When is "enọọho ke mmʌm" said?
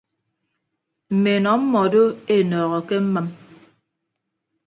2.35-3.25